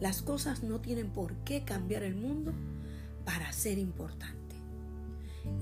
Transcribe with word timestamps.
Las 0.00 0.22
cosas 0.22 0.62
no 0.62 0.80
tienen 0.80 1.10
por 1.10 1.34
qué 1.44 1.64
cambiar 1.64 2.02
el 2.02 2.16
mundo 2.16 2.52
para 3.24 3.52
ser 3.52 3.78
importante. 3.78 4.56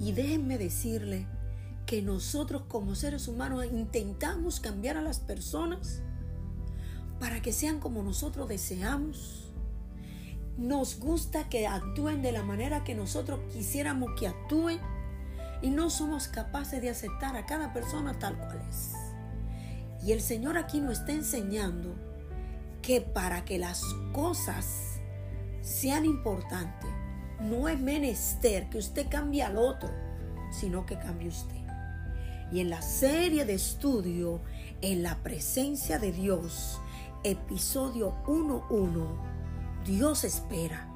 Y 0.00 0.12
déjenme 0.12 0.58
decirle 0.58 1.26
que 1.86 2.02
nosotros 2.02 2.62
como 2.68 2.94
seres 2.94 3.28
humanos 3.28 3.66
intentamos 3.66 4.60
cambiar 4.60 4.96
a 4.96 5.02
las 5.02 5.18
personas 5.18 6.02
para 7.20 7.42
que 7.42 7.52
sean 7.52 7.80
como 7.80 8.02
nosotros 8.02 8.48
deseamos. 8.48 9.52
Nos 10.56 10.98
gusta 10.98 11.48
que 11.48 11.66
actúen 11.66 12.22
de 12.22 12.32
la 12.32 12.42
manera 12.42 12.84
que 12.84 12.94
nosotros 12.94 13.40
quisiéramos 13.52 14.10
que 14.18 14.28
actúen 14.28 14.80
y 15.62 15.70
no 15.70 15.90
somos 15.90 16.28
capaces 16.28 16.82
de 16.82 16.90
aceptar 16.90 17.36
a 17.36 17.46
cada 17.46 17.72
persona 17.72 18.18
tal 18.18 18.36
cual 18.36 18.60
es. 18.68 18.92
Y 20.04 20.12
el 20.12 20.20
Señor 20.20 20.58
aquí 20.58 20.80
nos 20.80 20.98
está 20.98 21.12
enseñando 21.12 21.94
que 22.82 23.00
para 23.00 23.44
que 23.44 23.58
las 23.58 23.82
cosas 24.12 25.00
sean 25.60 26.04
importantes, 26.04 26.90
no 27.40 27.68
es 27.68 27.78
menester 27.78 28.68
que 28.68 28.78
usted 28.78 29.06
cambie 29.08 29.42
al 29.42 29.56
otro, 29.56 29.90
sino 30.50 30.84
que 30.84 30.98
cambie 30.98 31.28
usted. 31.28 31.62
Y 32.50 32.60
en 32.60 32.68
la 32.68 32.82
serie 32.82 33.44
de 33.44 33.54
estudio, 33.54 34.42
en 34.82 35.02
la 35.02 35.22
presencia 35.22 35.98
de 35.98 36.12
Dios, 36.12 36.80
episodio 37.24 38.14
1.1, 38.26 39.06
Dios 39.86 40.24
espera 40.24 40.88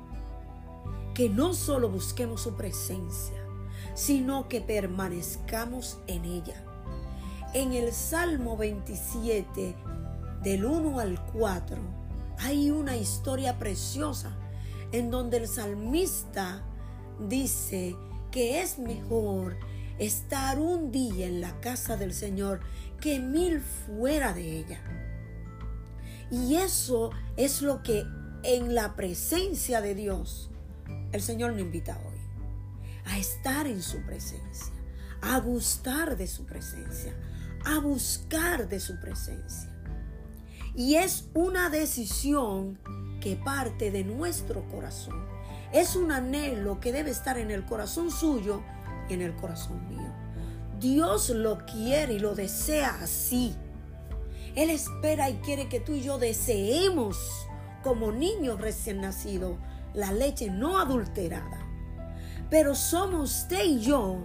que 1.15 1.31
no 1.31 1.55
solo 1.55 1.89
busquemos 1.89 2.43
su 2.43 2.57
presencia, 2.57 3.37
sino 3.95 4.49
que 4.49 4.61
permanezcamos 4.61 5.99
en 6.09 6.25
ella. 6.25 6.63
En 7.55 7.73
el 7.73 7.93
Salmo 7.93 8.57
27, 8.57 9.75
del 10.47 10.65
1 10.65 11.01
al 11.01 11.21
4, 11.33 11.77
hay 12.39 12.71
una 12.71 12.97
historia 12.97 13.59
preciosa 13.59 14.31
en 14.93 15.11
donde 15.11 15.39
el 15.39 15.49
salmista 15.49 16.63
dice 17.19 17.97
que 18.31 18.63
es 18.63 18.79
mejor 18.79 19.57
estar 19.99 20.61
un 20.61 20.93
día 20.93 21.27
en 21.27 21.41
la 21.41 21.61
casa 21.61 21.97
del 21.97 22.15
Señor 22.15 22.61
que 23.01 23.19
mil 23.19 23.61
fuera 23.61 24.33
de 24.35 24.59
ella. 24.61 24.81
Y 26.31 26.55
eso 26.55 27.11
es 27.37 27.61
lo 27.61 27.83
que 27.83 28.05
en 28.45 28.73
la 28.77 28.95
presencia 28.95 29.81
de 29.81 29.97
Dios 29.97 30.53
el 31.11 31.23
Señor 31.23 31.55
nos 31.55 31.63
invita 31.63 32.01
hoy. 32.07 32.21
A 33.07 33.19
estar 33.19 33.67
en 33.67 33.83
su 33.83 34.01
presencia, 34.07 34.73
a 35.23 35.41
gustar 35.41 36.17
de 36.17 36.29
su 36.29 36.47
presencia, 36.47 37.17
a 37.65 37.81
buscar 37.81 38.69
de 38.69 38.79
su 38.79 39.01
presencia. 39.01 39.76
Y 40.77 40.97
es 40.97 41.29
una 41.33 41.71
decisión 41.71 42.79
que 43.21 43.35
parte 43.35 43.91
de 43.91 44.05
nuestro 44.05 44.69
corazón. 44.69 45.25
Es 45.73 45.97
un 45.97 46.13
anhelo 46.13 46.81
que 46.81 46.93
debe 46.93 47.11
estar 47.11 47.39
en 47.39 47.51
el 47.51 47.65
corazón 47.65 48.11
suyo 48.11 48.63
y 49.09 49.15
en 49.15 49.23
el 49.23 49.35
corazón 49.35 49.89
mío. 49.89 50.13
Dios 50.79 51.31
lo 51.31 51.65
quiere 51.65 52.15
y 52.15 52.19
lo 52.19 52.35
desea 52.35 52.99
así. 53.03 53.55
Él 54.55 54.69
espera 54.71 55.31
y 55.31 55.37
quiere 55.37 55.69
que 55.69 55.81
tú 55.81 55.93
y 55.93 56.03
yo 56.03 56.19
deseemos 56.19 57.19
como 57.83 58.13
niños 58.13 58.61
recién 58.61 59.01
nacidos 59.01 59.57
la 59.95 60.13
leche 60.13 60.51
no 60.51 60.79
adulterada. 60.79 61.67
Pero 62.51 62.75
somos 62.75 63.43
usted 63.43 63.65
y 63.65 63.81
yo 63.81 64.25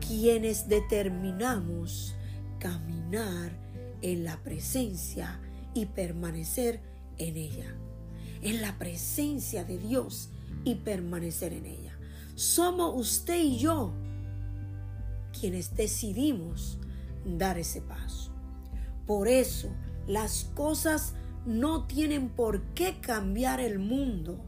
quienes 0.00 0.68
determinamos 0.68 2.14
caminar 2.58 3.52
en 4.02 4.24
la 4.24 4.42
presencia 4.42 5.40
y 5.74 5.86
permanecer 5.86 6.80
en 7.18 7.36
ella. 7.36 7.74
En 8.42 8.62
la 8.62 8.78
presencia 8.78 9.64
de 9.64 9.78
Dios 9.78 10.30
y 10.64 10.76
permanecer 10.76 11.52
en 11.52 11.66
ella. 11.66 11.98
Somos 12.34 12.94
usted 12.96 13.38
y 13.38 13.58
yo 13.58 13.92
quienes 15.38 15.74
decidimos 15.74 16.78
dar 17.24 17.58
ese 17.58 17.80
paso. 17.80 18.32
Por 19.06 19.28
eso 19.28 19.70
las 20.06 20.44
cosas 20.54 21.14
no 21.46 21.86
tienen 21.86 22.28
por 22.28 22.62
qué 22.74 23.00
cambiar 23.00 23.60
el 23.60 23.78
mundo 23.78 24.44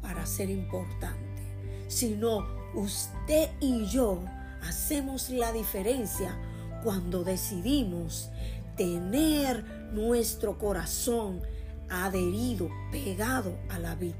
para 0.00 0.26
ser 0.26 0.50
importante, 0.50 1.42
sino 1.88 2.46
usted 2.74 3.50
y 3.60 3.86
yo 3.86 4.22
hacemos 4.62 5.30
la 5.30 5.52
diferencia 5.52 6.38
cuando 6.82 7.24
decidimos 7.24 8.30
tener 8.76 9.64
nuestro 9.92 10.58
corazón 10.58 11.40
adherido, 11.88 12.68
pegado 12.90 13.56
a 13.70 13.78
la 13.78 13.94
vid, 13.94 14.14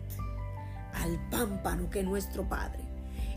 al 0.95 1.19
pámpano 1.31 1.91
que 1.91 2.01
es 2.01 2.05
nuestro 2.05 2.49
Padre, 2.49 2.85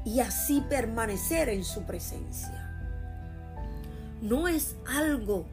y 0.06 0.20
así 0.20 0.62
permanecer 0.62 1.50
en 1.50 1.64
su 1.64 1.84
presencia. 1.84 2.64
No 4.22 4.48
es 4.48 4.76
algo 4.88 5.46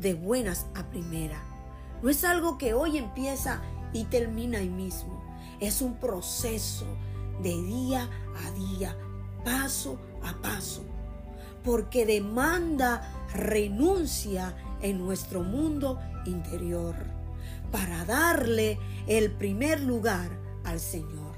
de 0.00 0.14
buenas 0.14 0.66
a 0.74 0.84
primera, 0.84 1.42
no 2.02 2.08
es 2.08 2.24
algo 2.24 2.58
que 2.58 2.74
hoy 2.74 2.98
empieza 2.98 3.60
y 3.92 4.04
termina 4.04 4.58
ahí 4.58 4.70
mismo, 4.70 5.22
es 5.60 5.82
un 5.82 5.94
proceso 5.94 6.86
de 7.42 7.50
día 7.50 8.08
a 8.46 8.50
día, 8.52 8.96
paso 9.44 9.98
a 10.22 10.34
paso, 10.40 10.82
porque 11.64 12.06
demanda 12.06 13.02
renuncia 13.34 14.54
en 14.82 14.98
nuestro 14.98 15.42
mundo 15.42 15.98
interior 16.26 16.94
para 17.70 18.04
darle 18.04 18.78
el 19.06 19.30
primer 19.30 19.80
lugar 19.80 20.30
al 20.64 20.80
Señor. 20.80 21.36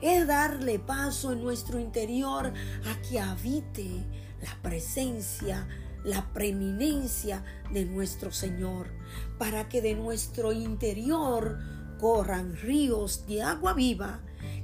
Es 0.00 0.26
darle 0.26 0.78
paso 0.78 1.32
en 1.32 1.42
nuestro 1.42 1.78
interior 1.78 2.52
a 2.86 3.02
que 3.02 3.20
habite 3.20 3.88
la 4.42 4.56
presencia, 4.62 5.68
la 6.04 6.32
preeminencia 6.32 7.44
de 7.72 7.84
nuestro 7.84 8.32
Señor, 8.32 8.88
para 9.38 9.68
que 9.68 9.82
de 9.82 9.94
nuestro 9.94 10.52
interior 10.52 11.58
corran 11.98 12.56
ríos 12.56 13.26
de 13.26 13.42
agua 13.42 13.74
viva 13.74 14.20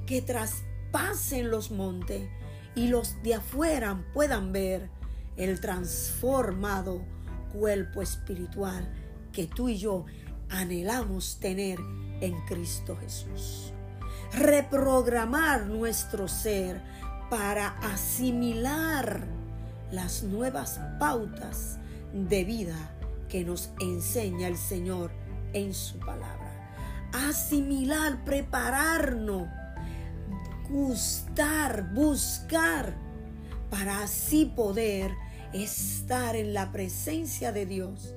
que 0.07 0.21
traspasen 0.21 1.51
los 1.51 1.69
montes 1.69 2.27
y 2.75 2.87
los 2.87 3.21
de 3.21 3.35
afuera 3.35 4.03
puedan 4.13 4.51
ver 4.51 4.89
el 5.35 5.59
transformado 5.61 7.03
cuerpo 7.53 8.01
espiritual 8.01 8.87
que 9.31 9.47
tú 9.47 9.69
y 9.69 9.77
yo 9.77 10.05
anhelamos 10.49 11.37
tener 11.39 11.79
en 12.21 12.33
Cristo 12.45 12.97
Jesús. 12.97 13.73
Reprogramar 14.33 15.67
nuestro 15.67 16.27
ser 16.27 16.81
para 17.29 17.69
asimilar 17.79 19.27
las 19.91 20.23
nuevas 20.23 20.79
pautas 20.99 21.77
de 22.13 22.43
vida 22.43 22.75
que 23.29 23.43
nos 23.43 23.69
enseña 23.79 24.47
el 24.47 24.57
Señor 24.57 25.11
en 25.53 25.73
su 25.73 25.99
palabra. 25.99 26.71
Asimilar, 27.13 28.23
prepararnos, 28.25 29.47
gustar, 30.69 31.93
buscar, 31.93 32.95
para 33.69 34.03
así 34.03 34.45
poder 34.45 35.11
estar 35.53 36.35
en 36.35 36.53
la 36.53 36.71
presencia 36.71 37.51
de 37.51 37.65
Dios 37.65 38.15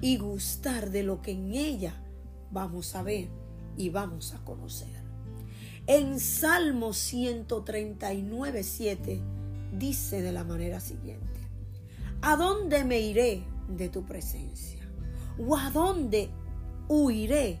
y 0.00 0.16
gustar 0.16 0.90
de 0.90 1.02
lo 1.02 1.22
que 1.22 1.32
en 1.32 1.54
ella 1.54 1.94
vamos 2.50 2.94
a 2.94 3.02
ver 3.02 3.28
y 3.76 3.90
vamos 3.90 4.34
a 4.34 4.44
conocer. 4.44 4.88
En 5.86 6.20
Salmo 6.20 6.92
139, 6.92 8.62
7 8.62 9.20
dice 9.72 10.22
de 10.22 10.32
la 10.32 10.44
manera 10.44 10.80
siguiente, 10.80 11.40
¿a 12.20 12.36
dónde 12.36 12.84
me 12.84 13.00
iré 13.00 13.44
de 13.68 13.88
tu 13.88 14.04
presencia? 14.04 14.86
¿O 15.38 15.56
a 15.56 15.70
dónde 15.70 16.30
huiré 16.88 17.60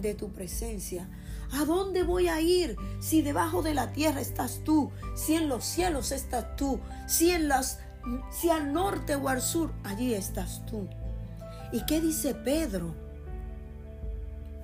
de 0.00 0.14
tu 0.14 0.32
presencia? 0.32 1.08
¿A 1.52 1.64
dónde 1.64 2.02
voy 2.02 2.28
a 2.28 2.40
ir 2.40 2.76
si 3.00 3.22
debajo 3.22 3.62
de 3.62 3.74
la 3.74 3.92
tierra 3.92 4.20
estás 4.20 4.62
tú? 4.64 4.90
Si 5.16 5.34
en 5.34 5.48
los 5.48 5.64
cielos 5.64 6.12
estás 6.12 6.56
tú? 6.56 6.78
Si 7.06 7.30
en 7.30 7.48
las 7.48 7.80
si 8.30 8.50
al 8.50 8.72
norte 8.72 9.14
o 9.16 9.28
al 9.28 9.42
sur, 9.42 9.72
allí 9.84 10.14
estás 10.14 10.64
tú. 10.66 10.88
¿Y 11.72 11.84
qué 11.86 12.00
dice 12.00 12.34
Pedro? 12.34 12.94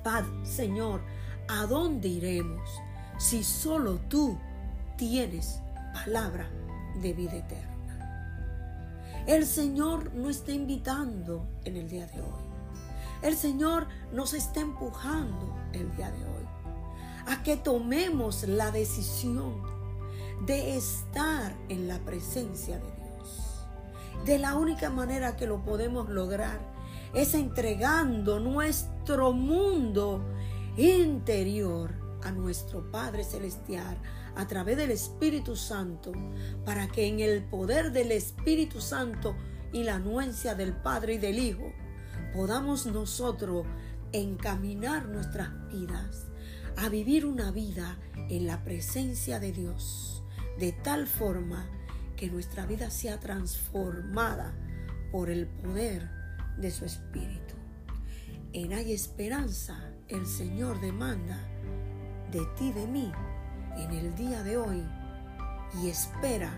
Paz, 0.02 0.24
Señor, 0.44 1.00
¿a 1.48 1.66
dónde 1.66 2.08
iremos? 2.08 2.68
si 3.18 3.44
solo 3.44 3.98
tú 4.08 4.36
tienes 4.96 5.60
palabra 5.92 6.48
de 7.00 7.12
vida 7.12 7.36
eterna. 7.36 7.70
El 9.26 9.46
Señor 9.46 10.12
nos 10.14 10.36
está 10.36 10.52
invitando 10.52 11.46
en 11.64 11.76
el 11.76 11.88
día 11.88 12.06
de 12.06 12.20
hoy. 12.20 12.44
El 13.22 13.36
Señor 13.36 13.86
nos 14.12 14.34
está 14.34 14.60
empujando 14.60 15.56
el 15.72 15.94
día 15.96 16.10
de 16.10 16.24
hoy 16.24 16.44
a 17.26 17.42
que 17.42 17.56
tomemos 17.56 18.46
la 18.46 18.70
decisión 18.70 19.62
de 20.44 20.76
estar 20.76 21.56
en 21.70 21.88
la 21.88 21.98
presencia 22.00 22.76
de 22.76 22.82
Dios. 22.82 23.03
De 24.24 24.38
la 24.38 24.54
única 24.54 24.90
manera 24.90 25.36
que 25.36 25.46
lo 25.46 25.62
podemos 25.62 26.08
lograr 26.08 26.58
es 27.14 27.34
entregando 27.34 28.40
nuestro 28.40 29.32
mundo 29.32 30.24
interior 30.76 31.92
a 32.22 32.32
nuestro 32.32 32.90
Padre 32.90 33.22
Celestial 33.22 33.96
a 34.34 34.46
través 34.48 34.76
del 34.76 34.90
Espíritu 34.90 35.54
Santo, 35.54 36.12
para 36.64 36.88
que 36.88 37.06
en 37.06 37.20
el 37.20 37.44
poder 37.44 37.92
del 37.92 38.10
Espíritu 38.12 38.80
Santo 38.80 39.36
y 39.72 39.84
la 39.84 39.96
anuencia 39.96 40.54
del 40.54 40.72
Padre 40.72 41.14
y 41.14 41.18
del 41.18 41.38
Hijo, 41.38 41.72
podamos 42.32 42.86
nosotros 42.86 43.66
encaminar 44.12 45.06
nuestras 45.06 45.50
vidas 45.68 46.26
a 46.76 46.88
vivir 46.88 47.26
una 47.26 47.52
vida 47.52 47.98
en 48.28 48.46
la 48.46 48.64
presencia 48.64 49.38
de 49.38 49.52
Dios, 49.52 50.24
de 50.58 50.72
tal 50.72 51.06
forma 51.06 51.68
que 52.16 52.30
nuestra 52.30 52.66
vida 52.66 52.90
sea 52.90 53.18
transformada 53.20 54.54
por 55.12 55.30
el 55.30 55.46
poder 55.46 56.08
de 56.58 56.70
su 56.70 56.84
Espíritu. 56.84 57.54
En 58.52 58.72
Hay 58.72 58.92
Esperanza, 58.92 59.78
el 60.08 60.26
Señor 60.26 60.80
demanda 60.80 61.38
de 62.30 62.44
ti, 62.56 62.72
de 62.72 62.86
mí, 62.86 63.12
en 63.76 63.90
el 63.90 64.14
día 64.14 64.42
de 64.42 64.56
hoy 64.56 64.82
y 65.82 65.88
espera 65.88 66.52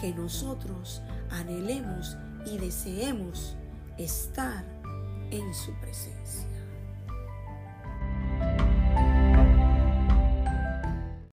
que 0.00 0.12
nosotros 0.12 1.02
anhelemos 1.30 2.16
y 2.46 2.58
deseemos 2.58 3.56
estar 3.96 4.64
en 5.30 5.54
su 5.54 5.72
presencia. 5.80 6.53